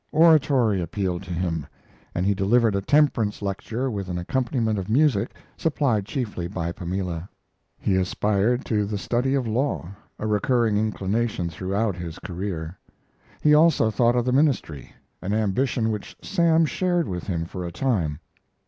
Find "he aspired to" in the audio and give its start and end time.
7.77-8.87